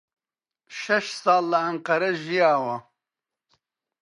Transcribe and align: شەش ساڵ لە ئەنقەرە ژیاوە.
شەش 0.79 1.05
ساڵ 1.21 1.41
لە 1.51 1.59
ئەنقەرە 1.65 2.09
ژیاوە. 2.23 2.77